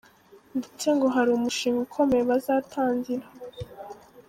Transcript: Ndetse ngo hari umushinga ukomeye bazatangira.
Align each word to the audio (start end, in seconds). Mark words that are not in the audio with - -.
Ndetse 0.57 0.87
ngo 0.95 1.07
hari 1.15 1.29
umushinga 1.33 1.79
ukomeye 1.87 2.23
bazatangira. 2.31 3.25